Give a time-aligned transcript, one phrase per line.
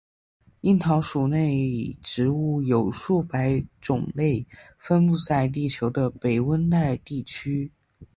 [0.61, 4.47] 樱桃属内植物有数百种类
[4.79, 7.71] 分布在地球的北温带地区。